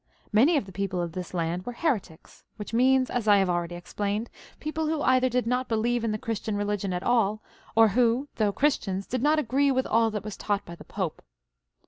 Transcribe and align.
Many 0.33 0.57
of 0.57 0.65
the 0.65 0.71
people 0.71 0.99
of 0.99 1.11
this 1.11 1.31
land 1.31 1.63
were 1.63 1.73
heretics; 1.73 2.43
which 2.55 2.73
means, 2.73 3.11
as 3.11 3.27
I 3.27 3.37
have 3.37 3.51
already 3.51 3.75
explained, 3.75 4.31
people 4.59 4.87
who 4.87 5.03
either 5.03 5.29
did 5.29 5.45
not 5.45 5.69
believe 5.69 6.03
in 6.03 6.11
the 6.11 6.17
Christian 6.17 6.57
religion 6.57 6.91
at 6.91 7.03
all, 7.03 7.43
or 7.75 7.89
who, 7.89 8.27
though 8.37 8.51
Christians, 8.51 9.05
did 9.05 9.21
not 9.21 9.37
agree 9.37 9.69
with 9.69 9.85
all 9.85 10.09
that 10.09 10.23
was 10.23 10.35
taught 10.35 10.65
by 10.65 10.73
the 10.73 10.85
Pope. 10.85 11.21